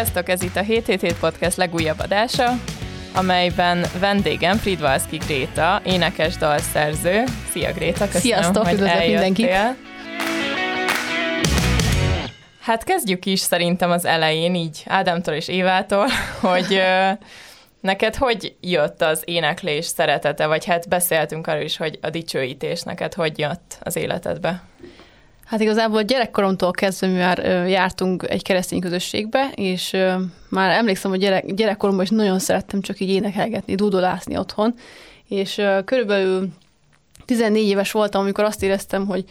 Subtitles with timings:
[0.00, 2.52] Sziasztok, ez itt a 777 Podcast legújabb adása,
[3.14, 7.24] amelyben vendégem Fridvalszki Gréta, énekes dalszerző.
[7.50, 9.10] Szia Gréta, köszönöm, Sziasztok, hogy eljöttél.
[9.10, 9.50] mindenkit.
[12.60, 16.06] Hát kezdjük is szerintem az elején, így Ádámtól és Évától,
[16.40, 16.82] hogy
[17.80, 23.14] neked hogy jött az éneklés szeretete, vagy hát beszéltünk arról is, hogy a dicsőítés neked
[23.14, 24.62] hogy jött az életedbe?
[25.50, 29.96] Hát igazából gyerekkoromtól kezdve mi már jártunk egy keresztény közösségbe, és
[30.48, 34.74] már emlékszem, hogy gyerek, gyerekkoromban is nagyon szerettem csak így énekelgetni, dudolászni otthon,
[35.28, 36.48] és körülbelül
[37.24, 39.24] 14 éves voltam, amikor azt éreztem, hogy,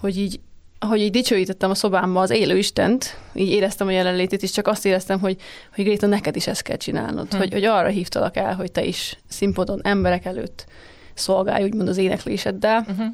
[0.00, 0.40] hogy így
[0.78, 4.86] hogy így dicsőítettem a szobámba az élő Istent, így éreztem a jelenlétét, és csak azt
[4.86, 5.36] éreztem, hogy,
[5.74, 7.36] hogy Gréta, neked is ezt kell csinálnod, Hm.
[7.36, 10.66] hogy, hogy arra hívtalak el, hogy te is színpadon emberek előtt
[11.14, 12.86] szolgálj, úgymond az énekléseddel.
[12.88, 13.06] Uh-huh.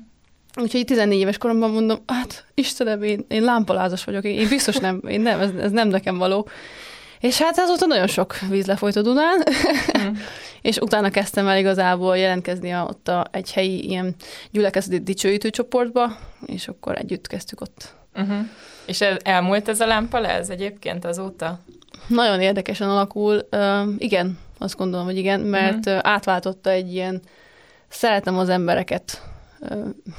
[0.61, 5.01] Úgyhogy 14 éves koromban mondom, hát Istenem, én, én lámpalázas vagyok, én, én biztos nem,
[5.09, 6.49] én nem ez, ez nem nekem való.
[7.21, 9.43] És hát azóta nagyon sok víz lefolyt a Dunán,
[9.99, 10.13] Mm.
[10.63, 14.15] és utána kezdtem el igazából jelentkezni a, ott a, egy helyi ilyen
[14.51, 17.95] gyülekezeti dicsőítő csoportba, és akkor együtt kezdtük ott.
[18.15, 18.47] Uh-huh.
[18.87, 21.61] És ez, elmúlt ez a lámpa ez egyébként azóta?
[22.07, 23.49] Nagyon érdekesen alakul.
[23.51, 27.23] Uh, igen, azt gondolom, hogy igen, mert uh átváltotta egy ilyen
[27.89, 29.23] szeretem az embereket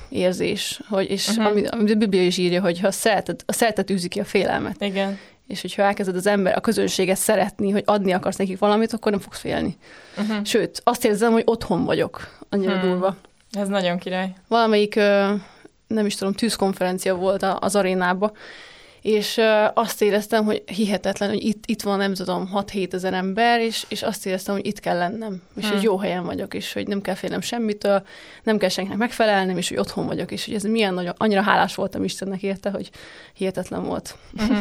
[0.10, 1.38] érzés, hogy, és Mhm.
[1.40, 1.52] uh-huh.
[1.52, 4.26] ami, ami a Biblia is írja, hogy ha a szeretet, a szeretet űzi ki a
[4.26, 5.20] félelmet, Igen.
[5.48, 9.22] és hogyha elkezded az ember, a közönséget szeretni, hogy adni akarsz nekik valamit, akkor nem
[9.22, 9.78] fogsz félni.
[10.18, 10.46] Uh-huh.
[10.46, 12.38] Sőt, azt érzem, hogy otthon vagyok.
[12.50, 12.90] Annyira Hmm.
[12.90, 13.16] durva.
[13.52, 14.34] Ez nagyon király.
[14.48, 14.96] Valamelyik,
[15.88, 18.32] nem is tudom, tűzkonferencia volt az arénába,
[19.04, 19.42] és
[19.74, 24.02] azt éreztem, hogy hihetetlen, hogy itt, itt van, nem tudom, 6-7 ezer ember, és, és
[24.02, 25.74] azt éreztem, hogy itt kell lennem, és Hmm.
[25.74, 28.06] hogy jó helyen vagyok, és hogy nem kell félnem semmitől,
[28.44, 31.76] nem kell senkinek megfelelnem, és hogy otthon vagyok, és hogy ez milyen nagyon, annyira hálás
[31.76, 32.90] voltam Istennek érte, hogy
[33.34, 34.16] hihetetlen volt.
[34.34, 34.58] Uh-huh.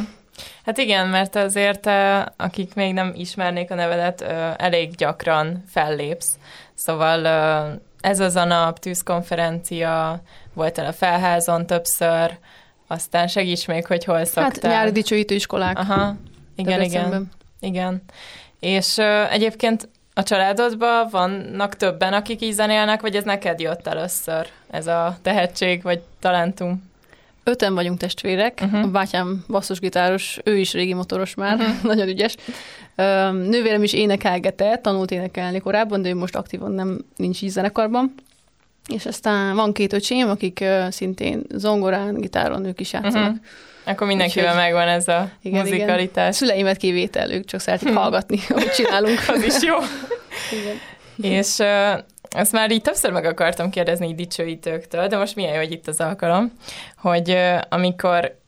[0.64, 1.88] Hát igen, mert azért,
[2.36, 4.20] akik még nem ismernék a nevedet,
[4.60, 6.38] elég gyakran fellépsz.
[6.74, 7.26] Szóval
[8.00, 10.22] ez az a nap, tűzkonferencia,
[10.54, 12.38] voltál a felházon többször,
[12.86, 14.42] aztán segíts még, hogy hol szoktál.
[14.42, 15.78] Hát nyári dicsőítő iskolák.
[15.78, 16.16] Aha,
[16.56, 18.02] igen, igen, igen.
[18.60, 24.46] És uh, egyébként a családodban vannak többen, akik így zenélnek, vagy ez neked jött először,
[24.70, 26.90] ez a tehetség, vagy talentum?
[27.44, 28.82] Öten vagyunk testvérek, uh-huh.
[28.82, 31.82] a bátyám basszusgitáros, ő is régi motoros már, uh-huh.
[31.92, 32.36] nagyon ügyes.
[32.96, 38.14] Ö, Nővérem is énekelgetett, tanult énekelni korábban, de ő most aktívan nem nincs így zenekarban.
[38.88, 43.30] És aztán van két öcsém, akik szintén zongorán, gitáron ők is játszanak.
[43.30, 43.44] Uh-huh.
[43.84, 46.36] Akkor mindenkivel Úgyhogy- megvan ez a Igen, muzikalitás.
[46.36, 47.94] Szüleimet kivétel, ők csak szeretik Hm.
[47.94, 49.18] hallgatni, hogy csinálunk.
[49.34, 49.74] Az is jó.
[50.58, 51.32] Igen.
[51.32, 51.98] És uh,
[52.30, 55.88] ezt már így többször meg akartam kérdezni így dicsőítőktől, de most milyen jó, hogy itt
[55.88, 56.52] az alkalom,
[56.96, 58.40] hogy uh, amikor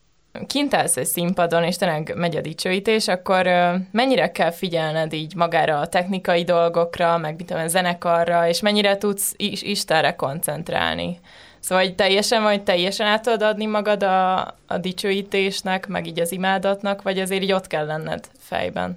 [0.47, 3.49] kint állsz egy színpadon, és tényleg megy a dicsőítés, akkor
[3.91, 8.99] mennyire kell figyelned így magára a technikai dolgokra, meg mit tudom, a zenekarra, és mennyire
[8.99, 11.19] tudsz is Istenre koncentrálni?
[11.61, 16.33] Szóval hogy teljesen vagy teljesen át tudod adni magad a, a dicsőítésnek, meg így az
[16.33, 18.97] imádatnak, vagy azért így ott kell lenned fejben?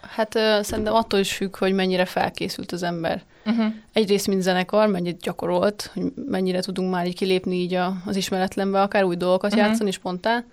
[0.00, 3.22] Hát ö, szerintem attól is függ, hogy mennyire felkészült az ember.
[3.46, 3.66] Uh-huh.
[3.92, 8.80] Egyrészt, mint zenekar, mennyit gyakorolt, hogy mennyire tudunk már így kilépni így a, az ismeretlenbe,
[8.80, 9.66] akár új dolgokat uh-huh.
[9.66, 10.44] játszani spontán.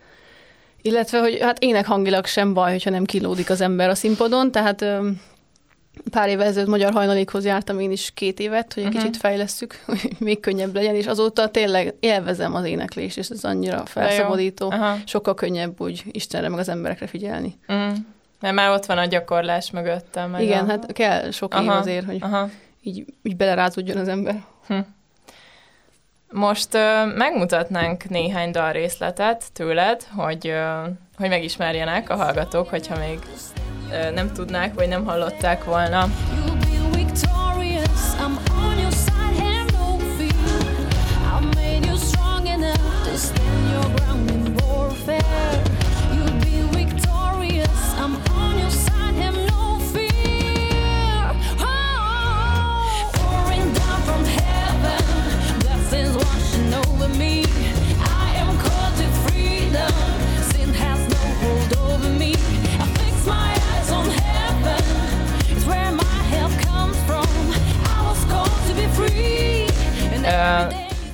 [0.85, 4.85] Illetve, hogy hát énekhangilag sem baj, hogyha nem kilódik az ember a színpadon, tehát
[6.11, 9.03] pár évvel ezelőtt Magyar Hajnalékhoz jártam én is két évet, hogy egy uh-huh.
[9.03, 13.85] kicsit fejlesszük, hogy még könnyebb legyen, és azóta tényleg élvezem az éneklést, és ez annyira
[13.85, 14.71] felszabadító.
[14.71, 14.97] Aha.
[15.05, 17.55] Sokkal könnyebb úgy Istenre, meg az emberekre figyelni.
[17.73, 17.89] Mm.
[18.39, 20.35] Mert már ott van a gyakorlás mögöttem.
[20.39, 20.67] Igen, a...
[20.67, 22.49] hát kell sok év Aha, azért, hogy Aha.
[22.81, 24.43] így, így belerázódjon az ember.
[26.33, 30.81] Most ö, megmutatnánk néhány dalrészletet tőled, hogy, ö,
[31.17, 33.19] hogy megismerjenek a hallgatók, hogyha még
[33.91, 36.05] ö, nem tudnák, vagy nem hallották volna.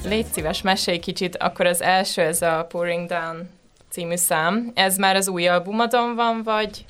[0.09, 3.49] Légy szíves, mesélj kicsit, akkor az első, ez a Pouring Down
[3.89, 4.71] című szám.
[4.75, 6.85] Ez már az új albumodon van, vagy,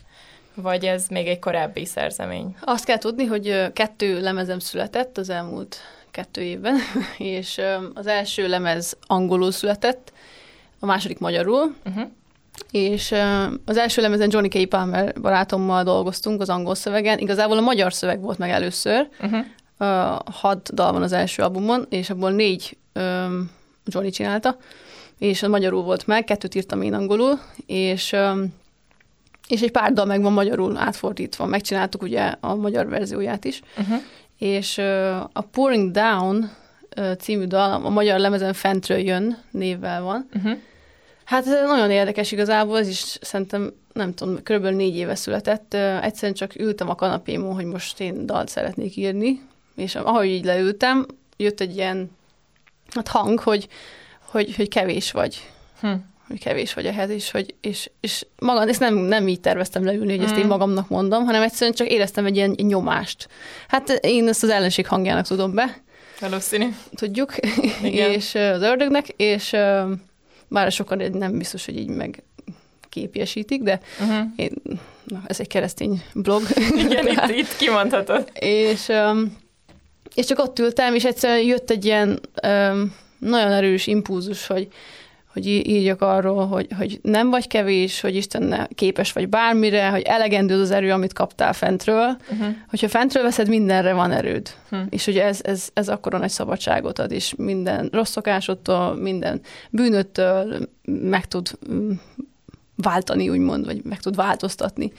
[0.54, 2.56] vagy ez még egy korábbi szerzemény?
[2.62, 5.78] Azt kell tudni, hogy kettő lemezem született az elmúlt
[6.12, 6.76] kettő évben,
[7.18, 7.62] és
[7.94, 10.14] az első lemez angolul született,
[10.80, 12.08] a második magyarul, Uh-huh.
[12.72, 13.14] és
[13.66, 14.70] az első lemezen Johnny K.
[14.70, 17.18] Palmer barátommal dolgoztunk az angol szövegen.
[17.18, 19.46] Igazából a magyar szöveg volt meg először, Uh-huh.
[20.32, 23.40] Hat dal van az első albumon, és abból négy ö,
[23.86, 24.58] Johnny csinálta,
[25.18, 28.16] és magyarul volt meg, kettőt írtam én angolul, és
[29.48, 31.46] és egy pár dal meg van magyarul átfordítva.
[31.46, 33.98] Megcsináltuk ugye a magyar verzióját is, Uh-huh.
[34.38, 34.78] és
[35.34, 36.52] a Pouring Down
[37.20, 40.30] című dal a magyar lemezen Fentről jön névvel van.
[40.36, 40.58] Uh-huh.
[41.24, 45.74] Hát ez nagyon érdekes igazából, ez is szerintem, nem tudom, körülbelül négy éve született.
[45.74, 49.42] Ö, Egyszerűen csak ültem a kanapémon, hogy most én dalt szeretnék írni,
[49.76, 51.06] és ahogy így leültem,
[51.38, 52.10] jött egy ilyen
[52.96, 53.68] hát hang, hogy,
[54.26, 55.48] hogy, hogy kevés vagy
[55.82, 55.92] Hm.
[56.28, 60.16] hogy kevés vagy ehhez, és, hogy, és, és magam, ezt nem, nem így terveztem leülni,
[60.18, 60.48] hogy ezt én Mm.
[60.48, 63.28] magamnak mondom, hanem egyszerűen csak éreztem egy ilyen nyomást.
[63.68, 65.78] Hát én ezt az ellenség hangjának tudom be,
[66.20, 66.68] Valószínű.
[66.96, 67.34] tudjuk,
[67.84, 68.12] Igen.
[68.18, 69.56] és az ördögnek, és
[70.48, 72.24] bár sokan nem biztos, hogy így meg
[72.90, 74.28] képiesítik, de Uh-huh.
[74.36, 74.52] én,
[75.04, 76.42] na, ez egy keresztény blog.
[76.78, 78.30] Igen, itt, itt kimondhatod.
[78.34, 79.38] és, öm,
[80.16, 84.68] és csak ott ültem, és egyszerűen jött egy ilyen öm, nagyon erős impulzus, hogy,
[85.34, 90.62] hogy írjak arról, hogy, hogy nem vagy kevés, hogy Isten képes vagy bármire, hogy elegendő
[90.62, 92.18] az erő, amit kaptál fentről.
[92.32, 92.56] Uh-huh.
[92.70, 94.50] Hogyha fentről veszed, mindenre van erőd.
[94.70, 94.78] Hm.
[94.90, 100.70] És ugye ez, ez, ez akkora nagy szabadságot ad, és minden rossz szokásodtól, minden bűnöttől
[100.84, 101.92] meg tud mm,
[102.76, 104.92] váltani, úgymond, vagy meg tud változtatni,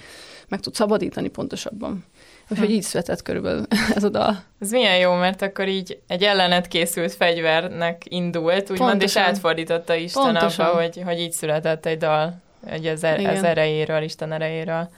[0.48, 2.04] meg tud szabadítani pontosabban.
[2.50, 2.72] Úgyhogy Hm.
[2.72, 3.66] így született körülbelül
[3.96, 4.42] ez a dal.
[4.60, 9.22] Ez milyen jó, mert akkor így egy ellenet készült fegyvernek indult, úgymond, és Pontosan.
[9.22, 10.66] átfordította Isten Pontosan.
[10.66, 12.34] abba, hogy, hogy így született egy dal,
[12.66, 14.88] egy az, er- az erejéről, Isten erejéről.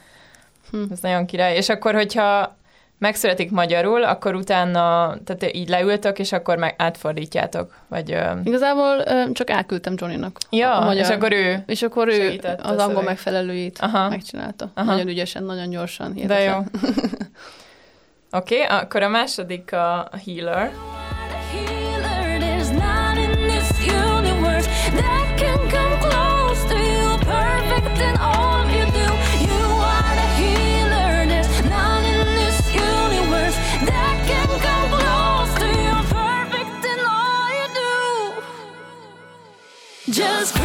[0.71, 0.83] Hm.
[0.91, 1.55] Ez nagyon király.
[1.55, 2.57] És akkor, hogyha
[3.03, 8.17] megszületik magyarul, akkor utána, tehát így leültök, és akkor meg átfordítjátok, vagy...
[8.43, 10.37] Igazából ö, csak elküldtem Johnnynak.
[10.49, 11.63] Ja, a magyar, és akkor ő...
[11.67, 13.03] és akkor ő az angol szöveg.
[13.03, 14.09] megfelelőjét Aha.
[14.09, 14.71] megcsinálta.
[14.73, 14.91] Aha.
[14.91, 16.13] Nagyon ügyesen, nagyon gyorsan.
[16.13, 16.69] De hihetetlen.
[16.81, 16.89] jó.
[18.39, 20.09] Oké, okay, akkor a második a.
[20.25, 20.71] Healer,
[40.13, 40.62] Just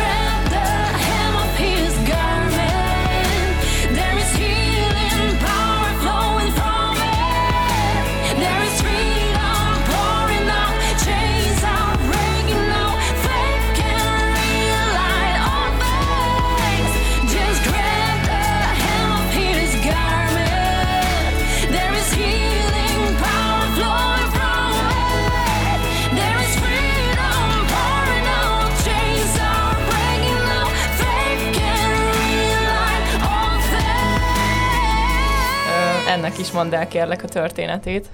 [36.59, 38.07] mondd el kérlek a történetét.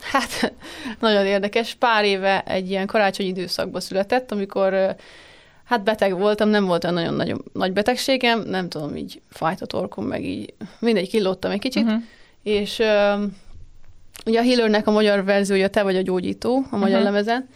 [0.00, 0.52] Hát,
[1.00, 1.74] nagyon érdekes.
[1.74, 4.96] Pár éve egy ilyen karácsonyi időszakban született, amikor
[5.64, 9.66] hát beteg voltam, nem volt olyan nagyon nagy, nagy betegségem, nem tudom, így fájt a
[9.66, 12.02] torkom, meg így mindegy, kilóttam egy kicsit, Uh-huh.
[12.42, 13.24] és ö,
[14.26, 17.12] ugye a Healernek a magyar verziója Te vagy a gyógyító, a magyar uh-huh.
[17.12, 17.48] lemezen,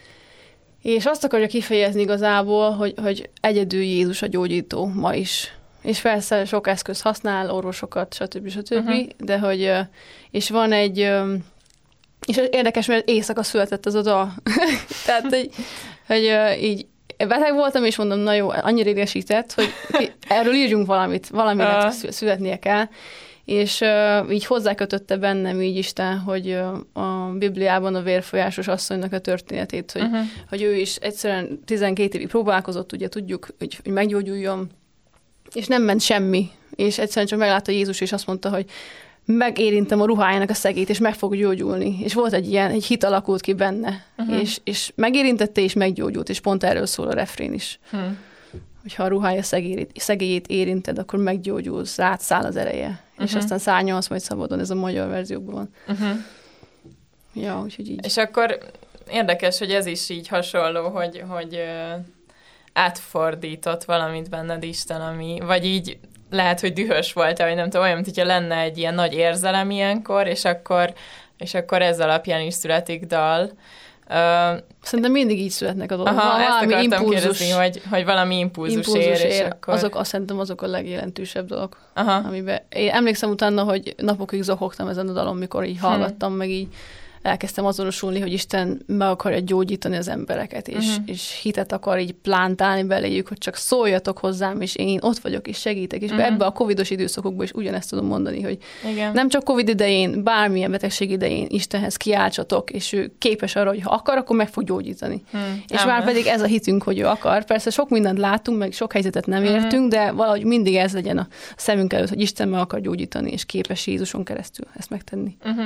[0.82, 5.56] és azt akarja kifejezni igazából, hogy, hogy egyedül Jézus a gyógyító ma is.
[5.86, 8.48] És persze sok eszköz használ, orvosokat, stb.
[8.48, 8.74] stb.
[8.74, 9.06] Uh-huh.
[9.19, 9.72] De hogy,
[10.31, 10.98] és van egy,
[12.26, 14.34] és érdekes, mert éjszaka született az a dal.
[15.06, 15.50] Tehát, hogy,
[16.06, 21.90] hogy így beteg voltam, és mondom, na jó, annyira idegesített, hogy erről írjunk valamit, valaminek
[21.90, 22.84] szü- születnie kell.
[23.44, 29.19] És uh, így hozzákötötte bennem így Isten, hogy uh, a Bibliában a vérfolyásos asszonynak a
[29.19, 30.26] történetét, hogy, Uh-huh.
[30.48, 34.70] hogy ő is egyszerűen 12 évig próbálkozott, ugye tudjuk, hogy, hogy meggyógyuljon,
[35.55, 36.50] és nem ment semmi.
[36.74, 38.65] És egyszerűen csak meglátta Jézus, és azt mondta, hogy
[39.24, 41.96] megérintem a ruhájának a szegét, és meg fog gyógyulni.
[42.03, 44.05] És volt egy ilyen, egy hit alakult ki benne.
[44.19, 44.41] Uh-huh.
[44.41, 47.79] És, és megérintette, és meggyógyult, és pont erről szól a refrén is.
[47.91, 47.96] Hm.
[48.82, 52.86] Hogyha a ruhája szegélyét, szegélyét érinted, akkor meggyógyulsz, rád száll az ereje.
[52.88, 53.24] Uh-huh.
[53.24, 53.38] És Mhm.
[53.38, 55.70] aztán szárnyalsz majd szabadon, ez a magyar verzióban van.
[55.96, 56.19] Uh-huh.
[57.34, 58.05] Ja, úgyhogy így.
[58.05, 58.58] És akkor
[59.10, 61.58] érdekes, hogy ez is így hasonló, hogy, hogy
[62.77, 65.99] átfordított valamit benned Isten, ami, vagy így
[66.31, 69.71] lehet, hogy dühös volt, vagy nem tudom, olyan, mint hogyha lenne egy ilyen nagy érzelem
[69.71, 70.93] ilyenkor, és akkor,
[71.39, 73.51] és akkor ez alapján is születik dal.
[74.09, 74.53] Ö,
[74.83, 76.15] Szerintem mindig így születnek a dolgok.
[76.15, 79.45] aha, ezt Valami akartam impulzus, kérdezni, hogy, hogy valami impulzus, impulzus ér, és ér.
[79.45, 79.75] akkor...
[79.75, 81.79] Azok, azt szerintem azok a legjelentősebb dolgok.
[81.95, 86.51] Aha, amiben én emlékszem utána, hogy napokig zohogtam ezen a dalon, mikor így hallgattam, meg
[86.51, 86.69] így
[87.27, 91.05] elkezdtem azonosulni, hogy Isten meg akarja gyógyítani az embereket, és, uh-huh.
[91.06, 95.59] és hitet akar így plántálni beléjük, hogy csak szóljatok hozzám, és én ott vagyok, és
[95.59, 96.03] segítek.
[96.03, 96.27] És uh-huh.
[96.27, 98.59] ebbe a covidos időszakokban is ugyanezt tudom mondani, hogy
[98.91, 99.13] Igen.
[99.13, 103.91] nem csak covid idején, bármilyen betegség idején Istenhez kiáltsatok, és ő képes arra, hogy ha
[103.95, 105.23] akar, akkor meg fog gyógyítani.
[105.31, 105.95] Hm, És Amen.
[105.95, 107.45] már pedig ez a hitünk, hogy ő akar.
[107.45, 109.53] Persze sok mindent látunk, meg sok helyzetet nem Mhm.
[109.55, 113.45] értünk, de valahogy mindig ez legyen a szemünk előtt, hogy Isten meg akar gyógyítani, és
[113.45, 115.37] képes Jézuson keresztül ezt megtenni.
[115.45, 115.65] Uh-huh.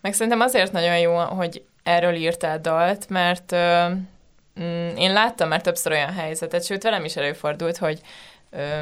[0.00, 3.88] Meg szerintem azért nagyon jó, hogy erről írtál dalt, mert ö,
[4.60, 8.00] mm, én láttam már többször olyan helyzetet, sőt velem is előfordult, hogy
[8.50, 8.80] ö,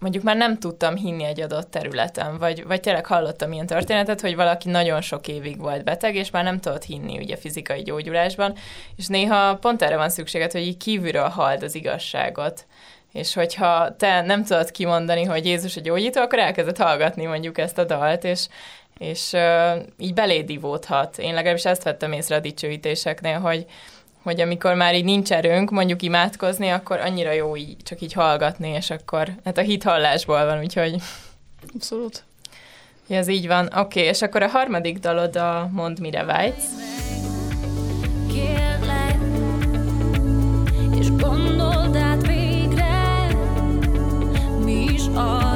[0.00, 4.36] mondjuk már nem tudtam hinni egy adott területen, vagy, vagy tényleg hallottam ilyen történetet, hogy
[4.36, 8.54] valaki nagyon sok évig volt beteg, és már nem tudott hinni ugye fizikai gyógyulásban,
[8.96, 12.66] és néha pont erre van szükséged, hogy így kívülről halld az igazságot.
[13.12, 17.78] És hogyha te nem tudod kimondani, hogy Jézus a gyógyító, akkor elkezded hallgatni mondjuk ezt
[17.78, 18.46] a dalt, és,
[19.00, 21.18] és uh, így beléd ivódhat.
[21.18, 23.66] Én legalábbis ezt vettem észre a dicsőítéseknél, hogy,
[24.22, 28.68] hogy amikor már így nincs erőnk mondjuk imádkozni, akkor annyira jó így, csak így hallgatni,
[28.68, 30.94] és akkor, hát a hit hallásból van, úgyhogy
[31.74, 32.24] Abszolút.
[33.06, 33.66] ja, ez így van.
[33.66, 36.68] Oké, okay, és akkor a harmadik dalod a Mond mire vágysz.
[38.32, 39.18] Kérlek,
[40.98, 43.26] és gondold át végre,
[44.64, 45.49] mi is az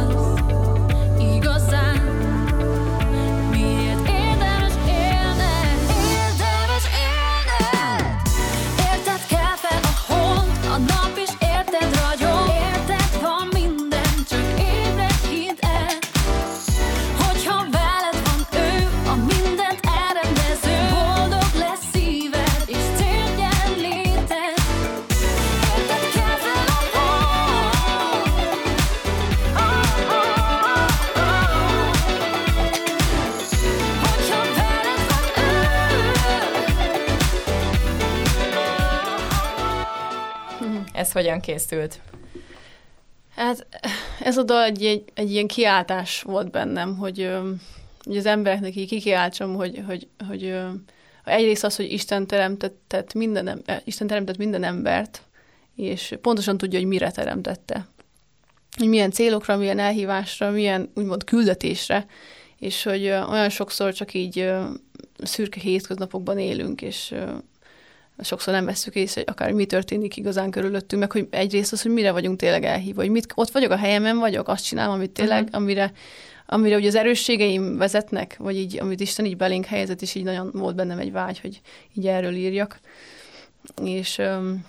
[41.15, 42.01] hogyan készült?
[43.37, 43.67] Hát
[44.21, 47.31] ez a dal egy, egy, egy ilyen kiáltás volt bennem, hogy,
[48.05, 50.69] hogy az embereknek így kikiáltsam, hogy, hogy, hogy ö,
[51.25, 55.23] egyrészt az, hogy Isten teremtett minden, eh, Isten teremtett minden embert,
[55.77, 57.87] és pontosan tudja, hogy mire teremtette.
[58.77, 62.07] Hogy milyen célokra, milyen elhívásra, milyen úgymond küldetésre,
[62.59, 64.53] és hogy olyan sokszor csak így
[65.19, 67.15] szürke hétköznapokban élünk, és
[68.19, 71.93] sokszor nem veszük észre, hogy akár mi történik igazán körülöttünk, meg hogy egyrészt az, hogy
[71.93, 75.43] mire vagyunk tényleg elhívva, hogy mit, ott vagyok a helyemen vagyok, azt csinálom, amit tényleg,
[75.43, 75.61] uh-huh.
[75.61, 75.93] amire,
[76.47, 80.51] amire ugye az erősségeim vezetnek, vagy így, amit Isten így belénk helyezett, és így nagyon
[80.53, 81.61] volt bennem egy vágy, hogy
[81.95, 82.81] így erről írjak.
[83.83, 84.65] És, öm,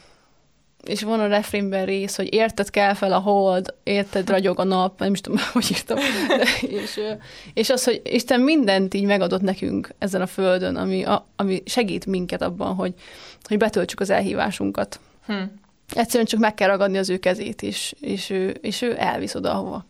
[0.85, 4.99] és van a refrénben rész, hogy érted kell fel a hold, érted ragyog a nap,
[4.99, 5.97] nem is tudom, hogy írtam.
[6.27, 6.99] De, és,
[7.53, 12.05] és az, hogy Isten mindent így megadott nekünk ezen a földön, ami, a, ami segít
[12.05, 12.93] minket abban, hogy,
[13.43, 14.99] hogy betöltsük az elhívásunkat.
[15.25, 15.33] Hm.
[15.93, 19.51] Egyszerűen csak meg kell ragadni az ő kezét, és, és, ő, és ő elvisz oda,
[19.51, 19.85] ahova,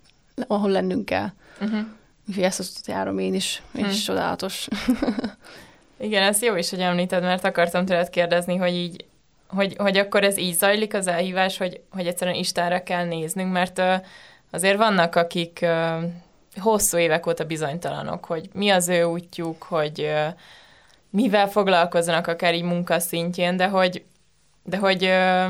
[0.47, 1.27] ahol lennünk kell.
[1.61, 1.79] Uh-huh.
[2.27, 4.05] Úgyhogy ezt az utat járom én is, és Hm.
[4.05, 4.67] csodálatos.
[5.97, 9.05] Igen, ez jó is, hogy említed, mert akartam tőled kérdezni, hogy így,
[9.47, 13.79] hogy, hogy akkor ez így zajlik az elhívás, hogy, hogy egyszerűen Istenre kell néznünk, mert
[13.79, 13.95] ö,
[14.51, 15.97] azért vannak, akik ö,
[16.55, 20.27] hosszú évek óta bizonytalanok, hogy mi az ő útjuk, hogy ö,
[21.09, 24.03] mivel foglalkoznak akár így munkaszintjén, de hogy,
[24.63, 25.45] de hogy ö,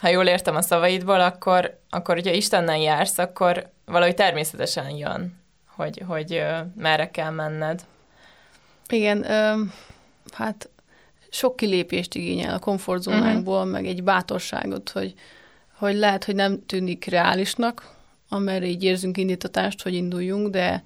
[0.00, 6.02] ha jól értem a szavaidból, akkor, akkor hogyha Istennel jársz, akkor valahogy természetesen jön, hogy,
[6.06, 7.84] hogy ö, merre kell menned.
[8.88, 9.72] Igen, öm,
[10.32, 10.68] hát
[11.34, 15.14] sok kilépést igényel a komfortzónánkból, meg egy bátorságot, hogy,
[15.78, 17.94] hogy lehet, hogy nem tűnik reálisnak,
[18.28, 20.84] amerre így érzünk indítatást, hogy induljunk, de,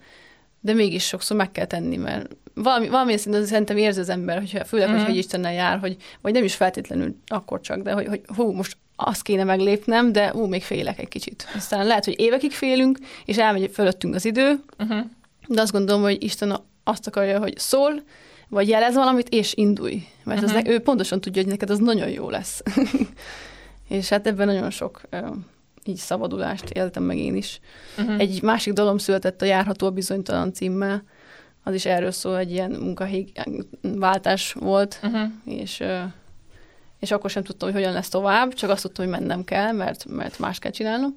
[0.61, 4.65] de mégis sokszor meg kell tenni, mert valami, valami szinten szerintem érzi az ember, hogyha,
[4.65, 4.97] főleg, Mhm.
[4.97, 8.53] hogyha hogy Istennel jár, hogy, vagy nem is feltétlenül akkor csak, de hogy, hogy hú,
[8.53, 11.47] most azt kéne meglépnem, de ú, még félek egy kicsit.
[11.57, 15.05] Aztán lehet, hogy évekig félünk, és elmegy fölöttünk az idő, Uh-huh.
[15.49, 18.03] de azt gondolom, hogy Isten azt akarja, hogy szól,
[18.49, 20.07] vagy jelez valamit, és indulj.
[20.25, 20.57] Mert uh-huh.
[20.57, 20.69] az Mhm.
[20.69, 22.63] ne, ő pontosan tudja, hogy neked az nagyon jó lesz.
[23.89, 25.01] és hát ebben nagyon sok
[25.85, 27.61] így szabadulást éltem meg én is.
[27.99, 28.21] Uh-huh.
[28.21, 31.03] Egy másik dalom született a Járható bizonytalan címmel,
[31.63, 33.27] az is erről szól, egy ilyen munkahely
[33.83, 35.31] váltás volt, Uh-huh.
[35.45, 35.83] és,
[37.01, 40.05] és akkor sem tudtam, hogy hogyan lesz tovább, csak azt tudtam, hogy mennem kell, mert,
[40.09, 41.17] mert más kell csinálnom.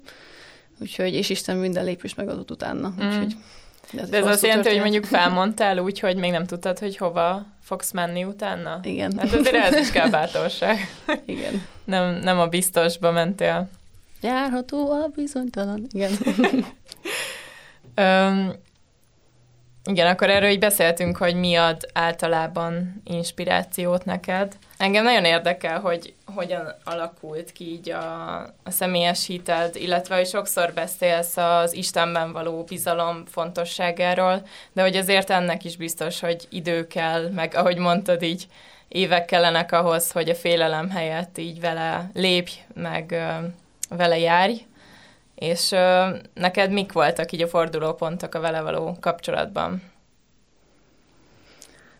[0.80, 2.94] Úgyhogy, és Isten minden lépést megadott utána.
[3.02, 3.06] Mm.
[3.08, 3.36] Úgyhogy,
[3.92, 7.46] De egy ez azt jelenti, hogy mondjuk felmondtál úgy, hogy még nem tudtad, hogy hova
[7.62, 8.80] fogsz menni utána?
[8.82, 9.12] Igen.
[9.18, 10.78] Hát azért ez is kell bátorság.
[11.26, 11.66] Igen.
[11.84, 13.68] Nem, nem a biztosba mentél.
[14.20, 15.86] Járható a bizonytalan.
[15.92, 16.12] Igen.
[17.94, 18.52] Öm,
[19.84, 24.56] Igen, akkor erről így beszéltünk, hogy mi ad általában inspirációt neked.
[24.76, 30.72] Engem nagyon érdekel, hogy hogyan alakult ki így a, a személyes hited, illetve hogy sokszor
[30.74, 37.28] beszélsz az Istenben való bizalom fontosságáról, de hogy azért ennek is biztos, hogy idő kell,
[37.28, 38.46] meg ahogy mondtad így,
[38.88, 43.22] évek kellenek ahhoz, hogy a félelem helyett így vele lépj, meg
[43.88, 44.64] vele járj.
[45.40, 49.82] És ö, neked mik voltak így a fordulópontok a vele való kapcsolatban?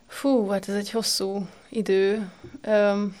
[0.07, 2.29] Fú, hát ez egy hosszú idő.
[2.61, 3.17] Öm,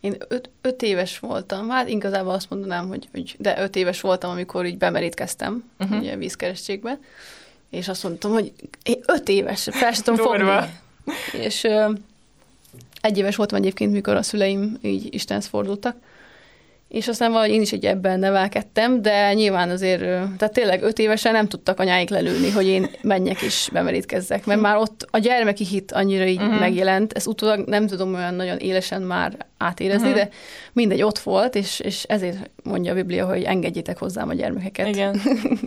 [0.00, 4.30] én öt, öt éves voltam, hát igazából azt mondanám, hogy, hogy de öt éves voltam,
[4.30, 5.98] amikor így bemerítkeztem, uh-huh.
[5.98, 6.98] ugye vízkerességbe,
[7.70, 8.52] és azt mondtam, hogy
[8.82, 10.80] én öt éves, fel sem tudom fogni.
[11.32, 11.92] És ö,
[13.00, 15.96] egy éves voltam egyébként, mikor a szüleim így Istenhez fordultak,
[16.90, 20.00] és aztán valahogy én is egy ebben nevelkedtem, de nyilván azért,
[20.36, 24.76] tehát tényleg öt évesen nem tudtak anyáik lelőni, hogy én menjek és bemerítkezzek, mert már
[24.76, 26.58] ott a gyermeki hit annyira így uh-huh.
[26.58, 30.22] megjelent, ezt utólag nem tudom olyan nagyon élesen már átérezni, uh-huh.
[30.22, 30.28] de
[30.72, 35.20] mindegy, ott volt, és, és ezért mondja a Biblia, hogy engedjétek hozzám a gyermekeket Igen.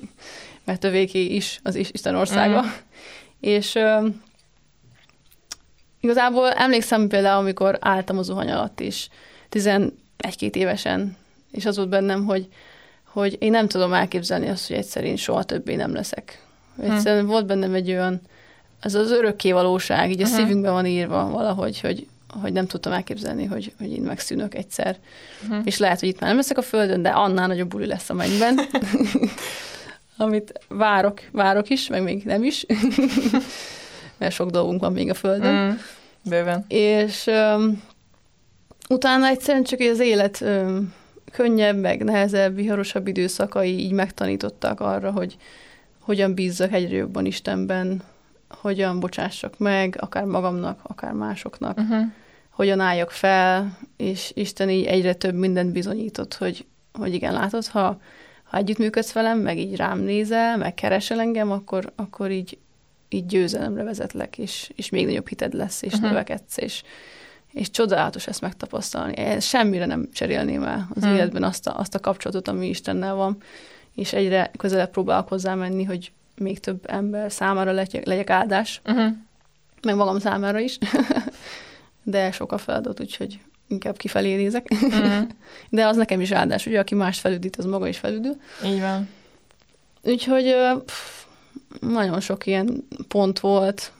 [0.65, 2.61] mert övéké is az is Isten országa.
[2.61, 2.69] Mm.
[3.39, 3.79] És
[5.99, 9.09] igazából emlékszem például, amikor álltam a zuhany alatt is,
[10.23, 11.17] 11-két évesen,
[11.51, 12.47] és az volt bennem, hogy,
[13.03, 16.41] hogy én nem tudom elképzelni azt, hogy egyszer én soha többé nem leszek.
[16.81, 18.21] Egyszerűen volt bennem egy olyan,
[18.79, 20.33] ez az örökké valóság, így a Mhm.
[20.35, 22.07] szívünkben van írva valahogy, hogy,
[22.41, 24.97] hogy nem tudtam elképzelni, hogy, hogy én megszűnök egyszer.
[25.47, 25.59] Mhm.
[25.63, 28.13] És lehet, hogy itt már nem leszek a földön, de annál nagyobb buli lesz a
[28.13, 28.59] mennyben.
[30.17, 32.65] Amit várok, várok is, meg még nem is.
[34.17, 35.53] Mert sok dolgunk van még a földön.
[35.53, 35.71] Mm,
[36.23, 36.65] bőven.
[36.67, 37.83] És um,
[38.89, 40.93] utána egyszerűen csak az élet um,
[41.31, 45.37] könnyebb, meg nehezebb, viharosabb időszakai így megtanítottak arra, hogy
[45.99, 48.03] hogyan bízzak egyre jobban Istenben,
[48.49, 52.05] hogyan bocsássak meg, akár magamnak, akár másoknak, Uh-huh.
[52.49, 57.99] hogyan álljak fel, és Isten így egyre több mindent bizonyított, hogy, hogy igen, látod, ha,
[58.43, 62.57] ha együttműködsz velem, meg így rám nézel, meg keresel engem, akkor, akkor így,
[63.09, 66.09] így győzelemre vezetlek, és, és még nagyobb hited lesz, és uh-huh.
[66.09, 66.83] növekedsz, és,
[67.53, 69.13] és csodálatos ezt megtapasztalni.
[69.13, 71.13] Én semmire nem cserélném el az Hmm.
[71.15, 73.37] életben azt a, azt a kapcsolatot, ami Istennel van,
[73.95, 79.11] és egyre közelebb próbálok hozzá menni, hogy még több ember számára legyek, legyek áldás, Uh-huh.
[79.81, 80.77] meg magam számára is.
[82.03, 84.67] De sok a feladat, úgyhogy inkább kifelé nézek.
[84.71, 85.27] Uh-huh.
[85.69, 88.35] De az nekem is áldás, ugye, aki más felüdít, az maga is felüdül.
[88.65, 89.09] Így van.
[90.01, 91.23] Úgyhogy pff,
[91.81, 93.91] nagyon sok ilyen pont volt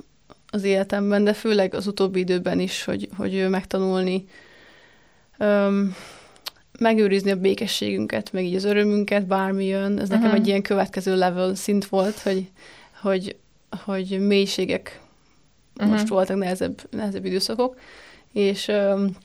[0.54, 4.26] az életemben, de főleg az utóbbi időben is, hogy, hogy megtanulni,
[5.38, 5.96] öm,
[6.80, 10.00] megőrizni a békességünket, meg így az örömünket, bármi jön.
[10.00, 10.36] Ez nekem Mhm.
[10.36, 12.50] egy ilyen következő level szint volt, hogy,
[13.02, 13.36] hogy,
[13.86, 15.02] hogy mélységek
[15.80, 15.89] Mhm.
[15.89, 17.80] most voltak nehezebb, nehezebb időszakok,
[18.34, 19.16] és um,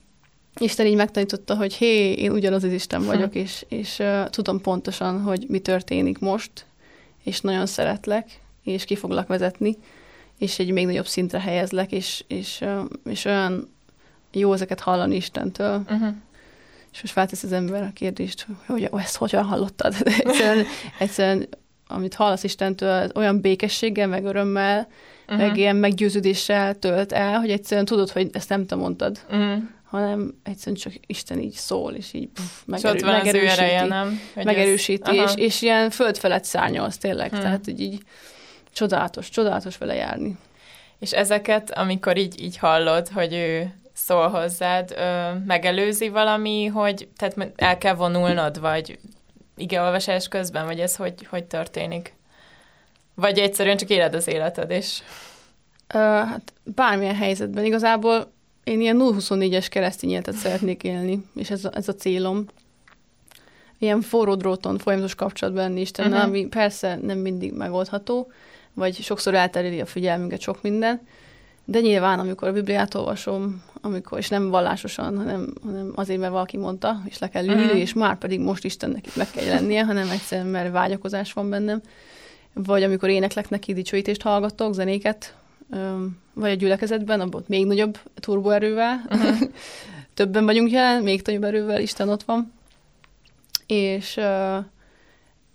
[0.60, 5.22] Isten így megtanította, hogy hé, én ugyanaz az Isten vagyok, és, és uh, tudom pontosan,
[5.22, 6.50] hogy mi történik most,
[7.24, 9.76] és nagyon szeretlek, és ki foglak vezetni,
[10.38, 12.64] és egy még nagyobb szintre helyezlek, és, és,
[13.04, 13.68] és olyan
[14.32, 16.08] jó ezeket hallani Istentől, Uh-huh.
[16.92, 19.94] és most feltesz az ember a kérdést, hogy hogy ezt hogyan hallottad?
[19.94, 20.66] De egyszerűen,
[20.98, 21.48] egyszerűen,
[21.86, 24.88] amit hallasz Istentől, az olyan békességgel, meg örömmel,
[25.28, 25.46] uh-huh.
[25.46, 29.62] meg ilyen meggyőződéssel tölt el, hogy egyszerűen tudod, hogy ezt nem te mondtad, Uh-huh.
[29.84, 33.46] hanem egyszerűen csak Isten így szól, és így pff, És megerő, ő megerősíti.
[33.50, 34.20] ereje, nem?
[34.34, 37.40] Hogy megerősíti, ez- és, és ilyen föld felett szárnyalsz tényleg, Hmm.
[37.40, 38.02] tehát hogy így
[38.78, 40.36] csodálatos, csodálatos vele járni.
[40.98, 47.52] És ezeket, amikor így, így hallod, hogy ő szól hozzád, ö, megelőzi valami, hogy tehát
[47.56, 48.98] el kell vonulnod, vagy
[49.56, 52.14] igeolvasás közben, vagy ez hogy, hogy történik?
[53.14, 55.02] Vagy egyszerűen csak éled az életed, és...
[55.94, 57.64] Uh, hát bármilyen helyzetben.
[57.64, 58.32] Igazából
[58.64, 62.44] én ilyen 0-24-es keresztény életet szeretnék élni, és ez a, ez a célom.
[63.78, 66.28] Ilyen forró dróton folyamatos kapcsolatban lenni Istennel, uh-huh.
[66.28, 68.30] ami persze nem mindig megoldható,
[68.78, 71.00] vagy sokszor eltereli a figyelmünket sok minden,
[71.64, 76.56] de nyilván, amikor a Bibliát olvasom, amikor, és nem vallásosan, hanem, hanem azért, mert valaki
[76.56, 77.78] mondta, és le kell ülni, uh-huh.
[77.78, 81.80] és már pedig most Istennek itt meg kell lennie, hanem egyszerűen, mert vágyakozás van bennem,
[82.52, 85.34] vagy amikor éneklek neki, dicsőítést hallgatok, zenéket,
[86.32, 89.38] vagy a gyülekezetben, abban még nagyobb turboerővel, Uh-huh.
[90.14, 92.52] többen vagyunk jelen, még nagyobb erővel, Isten ott van.
[93.66, 94.20] És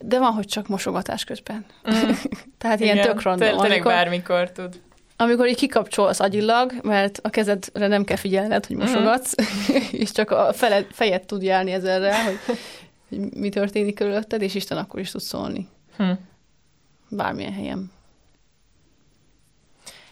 [0.05, 1.65] de van, hogy csak mosogatás közben.
[1.91, 2.09] Mm.
[2.57, 3.47] Tehát ilyen Igen, tök random.
[3.47, 4.81] Tényleg Amikor, bármikor tud.
[5.17, 9.33] amikor így kikapcsolsz agyilag, mert a kezedre nem kell figyelned, hogy mosogatsz,
[9.91, 12.39] és csak a fele, fejed tud járni ezerre, hogy,
[13.09, 15.67] hogy mi történik körülötted, és Isten akkor is tud szólni.
[15.97, 16.11] Hm.
[17.09, 17.91] bármilyen helyen.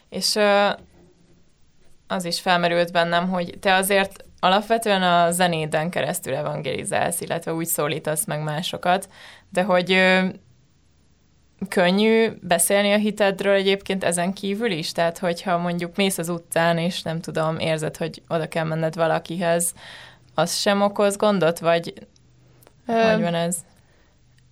[0.10, 0.70] És ö,
[2.08, 8.26] az is felmerült bennem, hogy te azért alapvetően a zenéden keresztül evangelizálsz, illetve úgy szólítasz
[8.26, 9.10] meg másokat,
[9.50, 10.28] de hogy ö,
[11.68, 14.92] könnyű beszélni a hitedről egyébként ezen kívül is?
[14.92, 19.74] Tehát, hogyha mondjuk mész az utcán, és nem tudom, érzed, hogy oda kell menned valakihez,
[20.34, 21.94] az sem okoz gondot, vagy
[22.88, 23.58] Ö, hogy van ez?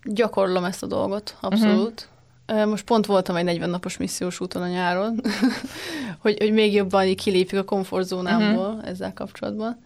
[0.04, 1.78] Gyakorlom ezt a dolgot, abszolút.
[1.78, 2.19] Uh-huh.
[2.66, 5.22] Most pont voltam egy 40 napos missziós úton a nyáron,
[6.22, 8.88] hogy, hogy még jobban kilépjük a komfortzónámból uh-huh.
[8.90, 9.80] ezzel kapcsolatban.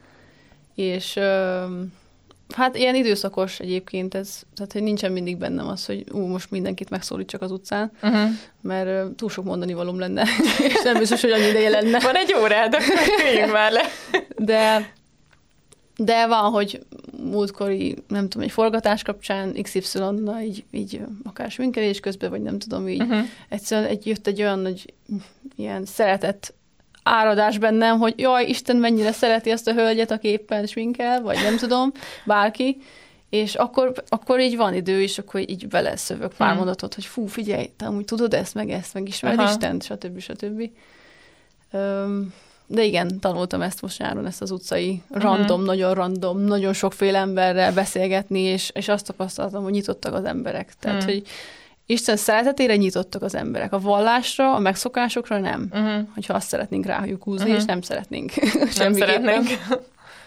[0.76, 1.20] És
[2.56, 6.90] hát ilyen időszakos egyébként ez, tehát hogy nincsen mindig bennem az, hogy ú, most mindenkit
[6.90, 8.30] megszólítsak az utcán, Uh-huh.
[8.62, 10.24] mert túl sok mondani valóm lenne,
[10.68, 12.00] és nem biztos, hogy annyi ideje lenne.
[12.00, 13.82] Van egy órád, akkor már le.
[14.38, 14.94] De,
[16.06, 16.82] de van, hogy
[17.24, 22.88] múltkori, nem tudom, egy forgatás kapcsán XY-nal így, így akár sminkelés közben, vagy nem tudom,
[22.88, 23.26] így Uh-huh.
[23.50, 24.94] egyszerűen egy, jött egy olyan nagy
[25.56, 26.54] ilyen szeretet
[27.04, 31.58] áradás bennem, hogy jaj, Isten mennyire szereti ezt a hölgyet, aki éppen sminkel, vagy nem
[31.58, 31.92] tudom,
[32.26, 32.78] bárki,
[33.30, 36.58] és akkor, akkor így van idő, és akkor így beleszövök pár Hmm.
[36.58, 39.50] mondatot, hogy fú, figyelj, te amúgy tudod ezt, meg ezt, meg ismered Aha.
[39.50, 40.20] Istent, stb.
[40.20, 40.70] stb.
[41.72, 42.34] Öm,
[42.68, 45.68] de igen, tanultam ezt most nyáron, ezt az utcai random, Mhm.
[45.70, 50.74] nagyon random, nagyon sokféle emberrel beszélgetni, és, és azt tapasztaltam, hogy nyitottak az emberek.
[50.80, 51.14] Tehát, Hmm.
[51.14, 51.24] hogy
[51.86, 53.74] Isten szeretetére nyitottak az emberek.
[53.74, 55.68] A vallásra, a megszokásokra nem.
[55.72, 56.08] Uh-huh.
[56.14, 57.58] Hogyha azt szeretnénk rájuk húzni, Mhm.
[57.58, 58.32] és nem szeretnénk.
[58.78, 59.48] Nem szeretnénk.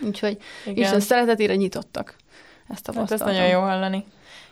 [0.00, 0.84] Úgyhogy Igen.
[0.84, 2.14] Isten szeretetére nyitottak.
[2.68, 3.28] Ezt Hát tapasztaltam.
[3.28, 4.04] ez nagyon jó hallani.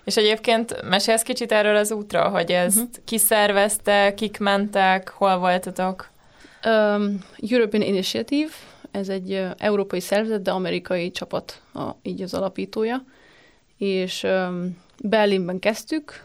[0.04, 2.84] És egyébként mesélsz kicsit erről az útra, hogy ezt Mhm.
[2.84, 3.04] uh-huh.
[3.04, 6.10] kiszervezte, kik mentek, hol voltatok?
[6.66, 8.50] Um, European Initiative,
[8.90, 13.04] ez egy uh, európai szervezet, de amerikai csapat a, így az alapítója.
[13.78, 16.24] És um, Berlinben kezdtük,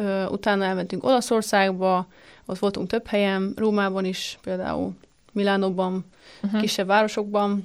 [0.00, 2.06] uh, utána elmentünk Olaszországba,
[2.46, 4.92] ott voltunk több helyen, Rómában is, például
[5.32, 6.04] Milánóban,
[6.42, 6.60] Uh-huh.
[6.60, 7.64] kisebb városokban.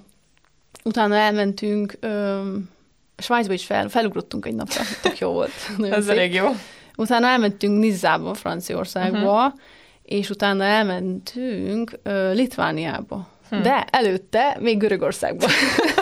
[0.83, 2.69] Utána elmentünk, um,
[3.17, 5.51] Svájcba is fel, felugrottunk egy napra, tök jó volt.
[5.91, 6.47] Ez elég jó.
[6.95, 9.59] Utána elmentünk Nizzába, Franciaországba, uh-huh.
[10.07, 13.27] És utána elmentünk ö, Litvániába.
[13.49, 13.55] Hm.
[13.55, 13.61] Hm.
[13.61, 15.45] De előtte még Görögországba.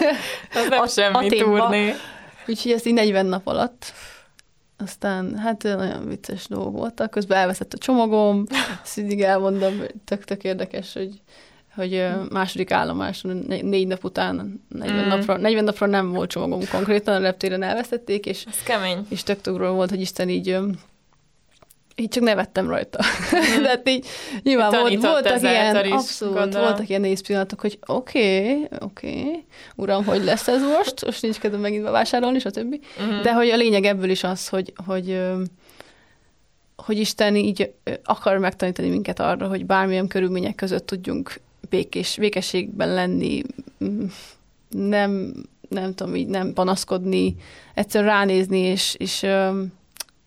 [0.54, 1.60] Ez nem A- semmi Aténba.
[1.60, 1.94] turné.
[2.48, 3.86] Úgyhogy ezt így 40 nap alatt.
[4.78, 7.10] Aztán hát nagyon vicces dolgok voltak.
[7.10, 8.44] Közben elveszett a csomagom,
[8.84, 11.10] ezt mindig elmondom, tök-tök érdekes, hogy
[11.76, 15.08] hogy második állomáson né- négy nap után, 40, Mm.
[15.08, 19.06] napra, 40 napra nem volt csomagom konkrétan, a reptéren elvesztették, és Ez kemény.
[19.10, 20.58] és tök volt, hogy Isten így,
[21.96, 23.00] így csak nevettem rajta.
[23.62, 24.06] De hát így
[24.44, 26.68] nyilván volt, voltak ilyen, is, abszolút, gondolom.
[26.68, 29.44] voltak ilyen néz pillanatok, hogy oké, okay, oké, okay,
[29.76, 32.76] uram, hogy lesz ez most, most nincs kedvem megint bevásárolni, stb.
[33.00, 33.22] Uh-huh.
[33.22, 35.22] De hogy a lényeg ebből is az, hogy, hogy,
[36.76, 43.42] hogy Isten így akar megtanítani minket arra, hogy bármilyen körülmények között tudjunk békés, békességben lenni,
[43.84, 44.06] mm,
[44.70, 45.34] nem,
[45.70, 47.36] nem tudom, így nem panaszkodni,
[47.74, 49.26] egyszerűen ránézni, és, és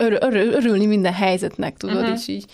[0.00, 2.04] örül, örül, örülni minden helyzetnek, tudod, Mhm.
[2.04, 2.18] uh-huh.
[2.20, 2.44] és így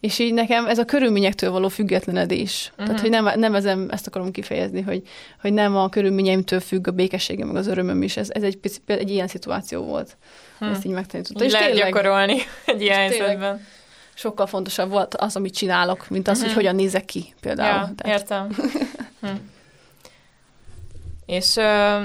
[0.00, 2.70] és így nekem ez a körülményektől való függetlenedés.
[2.72, 2.76] Uh-huh.
[2.86, 3.00] Tehát, Mhm.
[3.00, 5.02] hogy nem, nem ezen, ezt akarom kifejezni, hogy,
[5.40, 8.16] hogy nem a körülményeimtől függ a békességem, meg az örömöm is.
[8.16, 10.16] Ez, ez egy, egy ilyen szituáció volt.
[10.58, 10.64] Hm.
[10.64, 11.40] Ezt így megtanította.
[11.40, 12.36] Így És lehet tényleg gyakorolni
[12.66, 13.66] egy ilyen helyzetben.
[14.14, 16.46] sokkal fontosabb volt az, amit csinálok, mint az, Mhm.
[16.46, 17.92] hogy hogyan nézek ki például.
[18.04, 18.48] Ja, értem.
[19.20, 19.28] Hm.
[21.26, 22.00] És ö,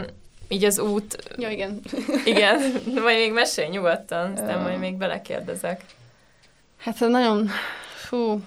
[0.49, 1.79] így az út, ja, igen.
[2.25, 4.61] igen, majd még mesélj nyugodtan, aztán Ö.
[4.61, 5.85] majd még belekérdezek.
[6.77, 7.49] Hát nagyon,
[7.95, 8.41] fú,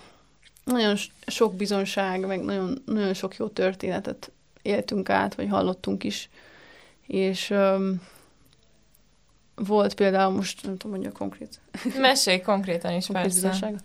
[0.64, 4.30] nagyon sok bizonság, meg nagyon, nagyon sok jó történetet
[4.62, 6.28] éltünk át, vagy hallottunk is.
[7.06, 8.02] És um,
[9.54, 11.60] volt például, most nem tudom, mondja konkrét,
[11.98, 13.48] Mesélj konkrétan is, konkrét persze.
[13.48, 13.80] bizonság.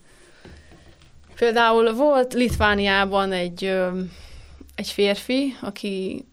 [1.35, 4.11] Például volt Litvániában egy, öm,
[4.75, 6.25] egy férfi, aki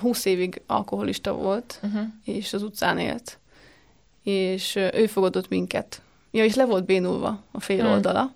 [0.00, 2.02] 20 évig alkoholista volt, Uh-huh.
[2.24, 3.38] és az utcán élt.
[4.22, 6.02] És ő fogadott minket.
[6.30, 7.90] Ja, és le volt bénulva a fél Hmm.
[7.92, 8.32] oldala,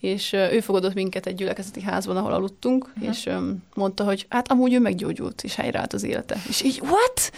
[0.00, 3.08] és ő fogadott minket egy gyülekezeti házban, ahol aludtunk, Mhm.
[3.10, 3.28] és
[3.74, 6.36] mondta, hogy hát amúgy ő meggyógyult, és helyreállt az élete.
[6.48, 7.32] És így, what?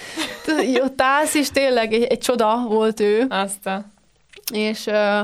[0.66, 3.85] Így ott állsz, és tényleg egy, egy csoda volt ő, Azt a...
[4.52, 5.20] és ö,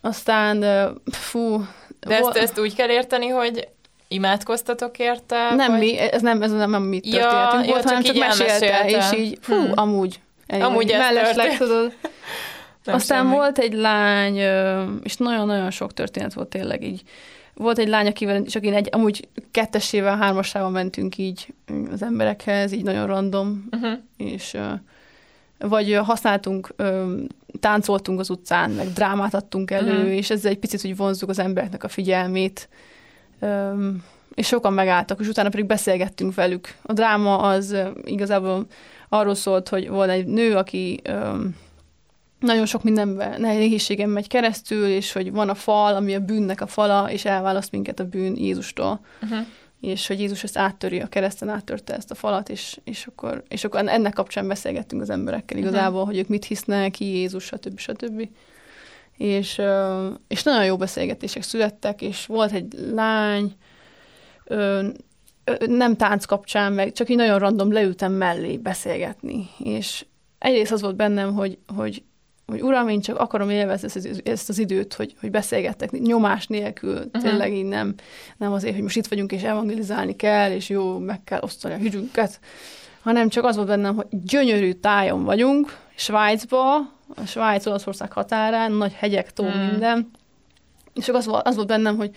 [0.00, 1.64] aztán, ö, fú...
[2.00, 3.68] De ezt, vol- ezt úgy kell érteni, hogy
[4.08, 5.54] imádkoztatok érte?
[5.54, 5.80] nem vagy...
[5.80, 8.20] mi, ez nem, ez nem a mi Ja, történetünk ja, volt, csak hanem csak így
[8.20, 9.72] mesélte, és így, fú, Hmm.
[9.74, 10.20] amúgy.
[10.46, 11.92] Ennyi, Amúgy ez mellesleg, tudod.
[12.84, 13.34] Nem Aztán semmi.
[13.34, 14.36] volt egy lány,
[15.02, 17.02] és nagyon-nagyon sok történet volt tényleg így.
[17.54, 21.46] Volt egy lány, akivel csak én egy, amúgy kettesével, hármasával mentünk így
[21.92, 23.98] az emberekhez, így nagyon random, Uh-huh.
[24.16, 24.56] és
[25.58, 26.74] vagy használtunk,
[27.60, 30.06] táncoltunk az utcán, meg drámát adtunk elő, Mhm.
[30.10, 32.68] és ezzel egy picit úgy vonzzuk az embereknek a figyelmét.
[34.34, 36.74] És sokan megálltak, és utána pedig beszélgettünk velük.
[36.82, 38.66] A dráma az igazából
[39.08, 41.02] arról szólt, hogy volt egy nő, aki
[42.40, 46.66] nagyon sok mindenben nehézségen megy keresztül, és hogy van a fal, ami a bűnnek a
[46.66, 49.00] fala, és elválaszt minket a bűn Jézustól.
[49.22, 49.46] Uh-huh.
[49.80, 53.64] És hogy Jézus ezt áttöri, a kereszten áttörte ezt a falat, és, és, akkor, és
[53.64, 55.66] akkor ennek kapcsán beszélgettünk az emberekkel Mhm.
[55.66, 57.78] igazából, hogy ők mit hisznek, ki Jézus, stb.
[57.78, 58.28] stb.
[59.16, 59.60] És,
[60.28, 63.52] és nagyon jó beszélgetések születtek, és volt egy lány,
[65.66, 70.04] nem tánc kapcsán, meg csak így nagyon random leültem mellé beszélgetni, és
[70.38, 72.02] egyrészt az volt bennem, hogy, hogy,
[72.46, 76.46] hogy uram, én csak akarom élvezni ezt, az- ezt az időt, hogy, hogy beszélgettek nyomás
[76.46, 77.22] nélkül, uh-huh.
[77.22, 77.94] tényleg így nem,
[78.36, 81.78] nem azért, hogy most itt vagyunk és evangelizálni kell, és jó, meg kell osztani a
[81.78, 82.40] hügyünket,
[83.02, 89.32] hanem csak az volt bennem, hogy gyönyörű tájon vagyunk, Svájcba, a Svájc-Olaszország határán, nagy hegyek,
[89.32, 89.66] tó, Hmm.
[89.66, 90.10] minden,
[90.94, 92.16] és akkor az volt, az volt bennem, hogy,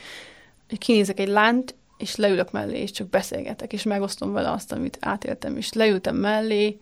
[0.70, 4.98] hogy kinézek egy lányt, és leülök mellé, és csak beszélgetek, és megosztom vele azt, amit
[5.02, 6.80] átéltem, és leültem mellé,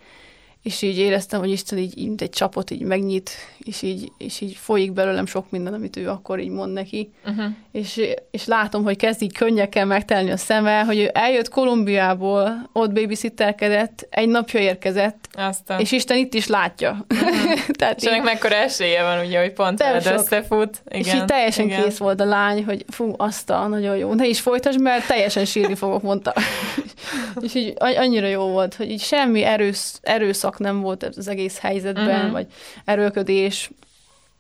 [0.68, 4.42] és így éreztem, hogy Isten így, így mint egy csapot így megnyit, és így, és
[4.42, 7.12] így folyik belőlem sok minden, amit ő akkor így mond neki.
[7.26, 7.46] Uh-huh.
[7.72, 8.02] És,
[8.32, 14.08] és látom, hogy kezd így könnyekkel megtelni a szeme, hogy ő eljött Kolumbiából, ott babysitterkedett,
[14.10, 15.80] egy napja érkezett, Aztán.
[15.80, 17.06] és Isten itt is látja.
[17.80, 20.82] Tehát És így, mekkora esélye van, ugye, hogy pont veled összefut.
[20.88, 21.84] Igen, és így teljesen igen.
[21.84, 25.46] kész volt a lány, hogy fú, azt a nagyon jó, ne is folytasd, mert teljesen
[25.46, 26.34] sírni fogok, mondta.
[27.42, 32.24] és így annyira jó volt, hogy így semmi erősz, erőszak nem volt az egész helyzetben,
[32.24, 32.32] Mhm.
[32.32, 32.48] vagy
[32.86, 33.72] erőlködés.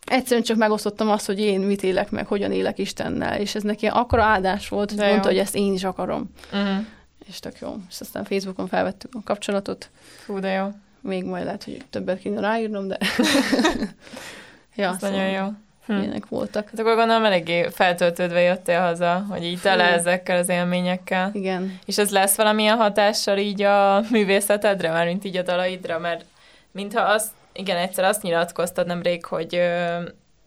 [0.05, 3.85] Egyszerűen csak megosztottam azt, hogy én mit élek meg, hogyan élek Istennel, és ez neki
[3.87, 5.11] akkora áldás volt, hogy De jó.
[5.11, 6.31] mondta, hogy ezt én is akarom.
[6.53, 6.85] Uh-huh.
[7.27, 7.75] És tök jó.
[7.89, 9.89] És aztán Facebookon felvettük a kapcsolatot.
[10.25, 10.67] Fú, de jó.
[11.01, 12.97] Még majd lehet, hogy többet kéne ráírnom, de...
[14.75, 15.45] ja, Ez nagyon jó.
[15.87, 15.97] Hm.
[15.97, 16.69] ilyenek voltak.
[16.69, 19.93] Hát akkor gondolom eléggé feltöltődve jöttél haza, hogy így tele Fú.
[19.93, 21.29] ezekkel az élményekkel.
[21.33, 21.79] Igen.
[21.85, 26.25] És ez lesz valamilyen hatással így a művészetedre, már mint így a dalaidra, mert
[26.71, 30.01] mintha azt, igen, egyszer azt nyilatkoztad nemrég, hogy ö,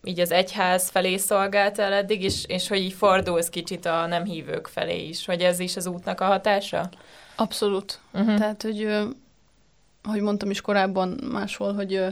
[0.04, 4.66] így az egyház felé szolgáltál eddig, és, és hogy így fordulsz kicsit a nem hívők
[4.66, 6.88] felé is, hogy ez is az útnak a hatása?
[7.36, 8.00] Abszolút.
[8.12, 8.38] Uh-huh.
[8.38, 9.04] Tehát, hogy ö,
[10.02, 12.08] ahogy mondtam is korábban máshol, hogy ö,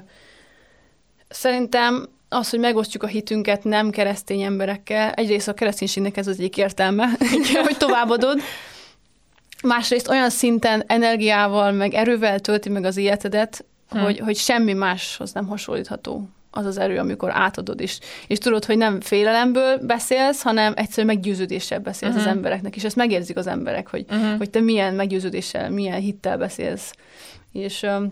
[1.28, 6.56] szerintem az, hogy megosztjuk a hitünket nem keresztény emberekkel, egyrészt a kereszténységnek ez az egyik
[6.56, 7.08] értelme,
[7.64, 8.40] hogy továbbadod,
[9.62, 13.98] másrészt olyan szinten energiával, meg erővel tölti meg az életedet, Hm.
[13.98, 17.98] hogy, hogy semmi máshoz nem hasonlítható az az erő, amikor átadod is.
[18.26, 22.20] És tudod, hogy nem félelemből beszélsz, hanem egyszerűen meggyőződéssel beszélsz Mhm.
[22.20, 24.36] az embereknek, és ezt megérzik az emberek, hogy, Uh-huh.
[24.36, 26.92] hogy te milyen meggyőződéssel, milyen hittel beszélsz.
[27.52, 28.10] És, öm,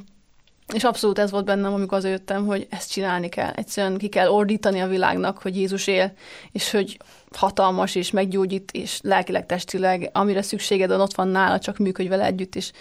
[0.74, 3.50] és abszolút ez volt bennem, amikor jöttem, hogy ezt csinálni kell.
[3.50, 6.12] Egyszerűen ki kell ordítani a világnak, hogy Jézus él,
[6.52, 6.98] és hogy
[7.32, 12.24] hatalmas, és meggyógyít, és lelkileg, testileg, amire szükséged van, ott van nála, csak működj vele
[12.24, 12.72] együtt, és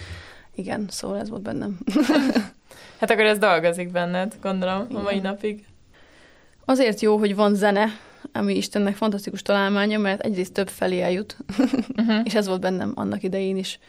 [0.55, 1.77] igen, szóval ez volt bennem.
[2.99, 5.31] Hát akkor ez dolgozik benned, gondolom, a mai Igen.
[5.31, 5.65] napig.
[6.65, 7.85] Azért jó, hogy van zene,
[8.31, 11.37] ami Istennek fantasztikus találmánya, mert egyrészt több felé eljut,
[11.97, 12.21] Uh-huh.
[12.27, 13.79] és ez volt bennem annak idején is,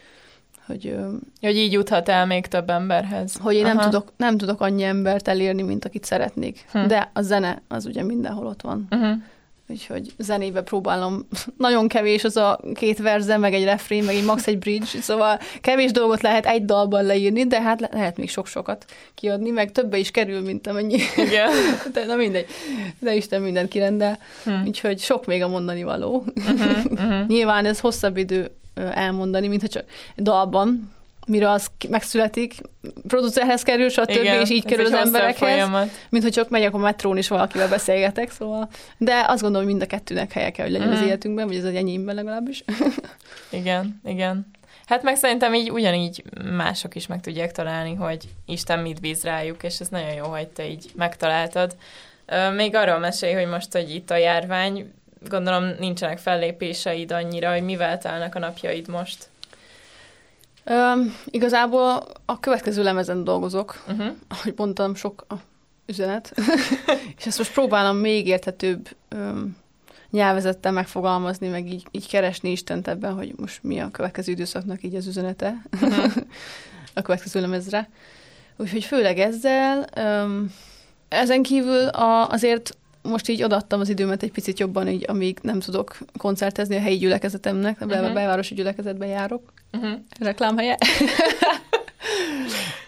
[0.67, 0.95] hogy
[1.41, 3.35] Hogy így juthat el még több emberhez.
[3.41, 6.65] hogy én nem tudok, nem tudok annyi embert elérni, mint akit szeretnék.
[6.71, 6.87] Hm.
[6.87, 8.87] De a zene az ugye mindenhol ott van.
[8.91, 9.15] Uh-huh.
[9.69, 11.27] Úgyhogy zenébe próbálom.
[11.57, 15.39] Nagyon kevés az a két verze, meg egy refrén, meg egy max egy bridge, szóval
[15.61, 19.97] kevés dolgot lehet egy dalban leírni, de hát le- lehet még sok-sokat kiadni, meg többe
[19.97, 20.97] is kerül, mint amennyi.
[21.17, 21.49] Igen.
[21.93, 22.45] De na mindegy.
[22.99, 24.17] De Isten mindent kirendel.
[24.43, 24.51] Hm.
[24.65, 26.25] Úgyhogy sok még a mondani való.
[26.35, 26.85] Uh-huh.
[26.91, 27.27] Uh-huh.
[27.27, 29.83] Nyilván ez hosszabb idő elmondani, mint ha csak
[30.17, 30.95] dalban,
[31.27, 32.53] mire az megszületik,
[33.07, 34.09] producerhez kerül, stb.
[34.09, 35.69] Igen, és így kerül az emberekhez,
[36.09, 38.69] mint hogy csak megyek a metrón és valakivel beszélgetek, szóval.
[38.97, 41.07] De azt gondolom, mind a kettőnek helye kell, hogy legyen az Mhm.
[41.07, 42.63] életünkben, vagy az enyémben legalábbis.
[43.49, 44.51] Igen, igen.
[44.85, 46.23] Hát meg szerintem így ugyanígy
[46.55, 50.47] mások is meg tudják találni, hogy Isten mit bíz rájuk, és ez nagyon jó, hogy
[50.47, 51.75] te így megtaláltad.
[52.55, 54.93] Még arról mesélj, hogy most, hogy itt a járvány,
[55.29, 59.29] gondolom nincsenek fellépéseid annyira, hogy mivel telnek a napjaid most.
[60.69, 64.15] Üm, igazából a következő lemezen dolgozok, Uh-huh.
[64.27, 65.33] ahogy mondtam, sok a
[65.85, 66.33] üzenet,
[67.17, 69.57] és ezt most próbálom még érthetőbb öm,
[70.09, 74.95] nyelvezettel megfogalmazni, meg így, így keresni Istent ebben, hogy most mi a következő időszaknak így
[74.95, 75.61] az üzenete
[76.93, 77.89] a következő lemezre.
[78.57, 79.85] Úgyhogy főleg ezzel.
[79.95, 80.53] Öm,
[81.07, 82.77] ezen kívül a, azért
[83.07, 86.97] most így odaadtam az időmet egy picit jobban, így, amíg nem tudok koncertezni a helyi
[86.97, 88.13] gyülekezetemnek, a bel- Mhm.
[88.13, 89.99] belvárosi gyülekezetben járok Uh-huh.
[90.19, 90.77] reklámhelye.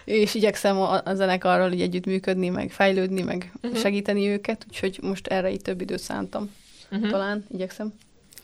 [0.04, 3.66] és igyekszem a, a zenekarral így együttműködni, meg fejlődni, meg Mhm.
[3.66, 3.80] uh-huh.
[3.80, 6.42] segíteni őket, úgyhogy most erre így több időt szántam.
[6.42, 6.98] Uh-huh.
[6.98, 7.10] Uh-huh.
[7.10, 7.92] Talán igyekszem.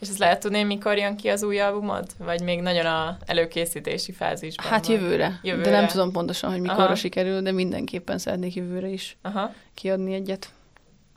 [0.00, 2.06] És ezt lehet tudni, mikor jön ki az új albumod?
[2.18, 4.96] Vagy még nagyon a előkészítési fázisban Hát van?
[4.96, 5.40] jövőre.
[5.42, 5.70] Jövőre.
[5.70, 6.94] De nem tudom pontosan, hogy mikorra Aha.
[6.94, 10.48] sikerül, de mindenképpen szeretnék jövőre is Aha, kiadni egyet.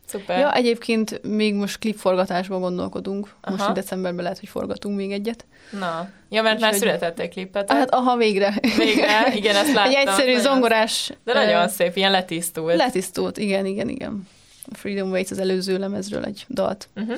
[0.10, 0.40] Szuper.
[0.40, 3.34] Ja, egyébként még most klipforgatásban gondolkodunk.
[3.50, 3.74] Most Aha.
[3.74, 5.46] decemberben lehet, hogy forgatunk még egyet.
[5.80, 7.72] Na, ja, mert már Úgyhogy- született egy klipet.
[7.72, 8.54] Hát, aha, végre.
[8.78, 9.92] Végre, igen, ezt láttam.
[9.92, 11.12] Egy egyszerű Nagyon- zongorás.
[11.24, 12.76] De nagyon ö, szép, ilyen letisztult.
[12.76, 14.28] Letisztult, igen, igen, igen.
[14.72, 17.18] A Freedom Waits az előző lemezről egy dalt Uh-huh.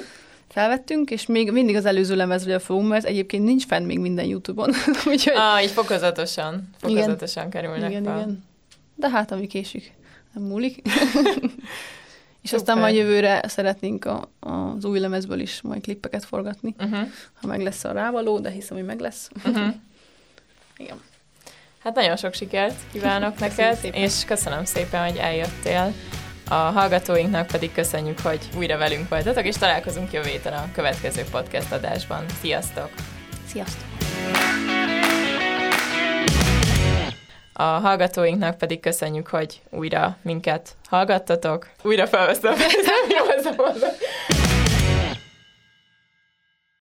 [0.50, 4.70] felvettünk, és még mindig az előző lemezről fogunk, mert egyébként nincs fenn még minden YouTube-on.
[5.12, 8.16] Úgyhogy Ah, így fokozatosan, fokozatosan kerülnek igen, fel.
[8.18, 8.44] igen.
[8.96, 9.94] De hát, ami késik,
[10.34, 10.82] nem múlik.
[12.42, 17.08] és aztán majd jövőre szeretnénk a, az új lemezből is majd klippeket forgatni, Uh-huh.
[17.42, 19.30] ha meg lesz a rávaló, de hiszem, hogy meg lesz.
[19.46, 19.74] Uh-huh.
[20.78, 21.02] Igen.
[21.84, 24.02] Hát nagyon sok sikert kívánok neked, szépen.
[24.02, 25.94] és köszönöm szépen, hogy eljöttél.
[26.50, 31.72] A hallgatóinknak pedig köszönjük, hogy újra velünk voltatok, és találkozunk jövő héten a következő podcast
[31.72, 32.26] adásban.
[32.42, 32.90] Sziasztok!
[33.48, 33.90] Sziasztok!
[37.54, 41.70] A hallgatóinknak pedig köszönjük, hogy újra minket hallgattatok.
[41.84, 42.54] Újra felveszem,
[42.92, 43.98] nem jó ez a mondat.